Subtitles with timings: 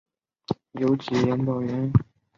[0.71, 1.93] 有子杨葆元。